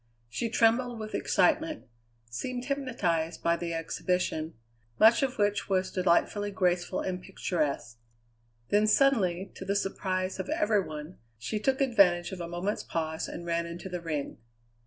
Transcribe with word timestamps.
She 0.29 0.49
trembled 0.49 0.97
with 0.97 1.13
excitement; 1.13 1.85
seemed 2.27 2.65
hypnotized 2.65 3.43
by 3.43 3.55
the 3.55 3.75
exhibition, 3.75 4.55
much 4.99 5.21
of 5.21 5.37
which 5.37 5.69
was 5.69 5.91
delightfully 5.91 6.49
graceful 6.49 7.01
and 7.01 7.21
picturesque. 7.21 7.99
Then, 8.69 8.87
suddenly, 8.87 9.51
to 9.53 9.63
the 9.63 9.75
surprise 9.75 10.39
of 10.39 10.49
every 10.49 10.81
one, 10.81 11.19
she 11.37 11.59
took 11.59 11.81
advantage 11.81 12.31
of 12.31 12.41
a 12.41 12.47
moment's 12.47 12.81
pause 12.81 13.27
and 13.27 13.45
ran 13.45 13.67
into 13.67 13.89
the 13.89 14.01
ring. 14.01 14.39